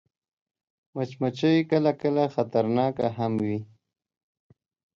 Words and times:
مچمچۍ 0.95 1.57
کله 1.69 1.91
کله 2.01 2.23
خطرناکه 2.33 3.07
هم 3.17 3.31
وي 3.45 3.59